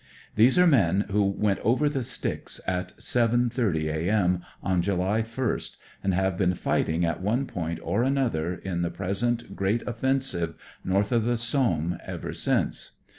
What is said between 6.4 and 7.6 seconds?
fighting at one